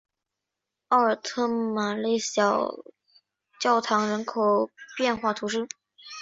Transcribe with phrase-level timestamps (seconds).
[0.87, 2.73] 奥尔特马勒小
[3.59, 5.67] 教堂人口变化图示